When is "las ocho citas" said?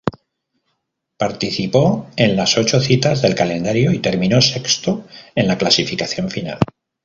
2.35-3.21